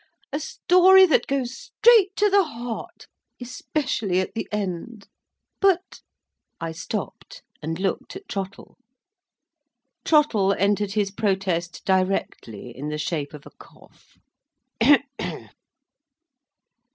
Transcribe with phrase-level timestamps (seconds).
[0.33, 5.07] "A story that goes straight to the heart—especially at the end.
[5.59, 8.79] But"—I stopped, and looked at Trottle.
[10.03, 14.17] Trottle entered his protest directly in the shape of a cough.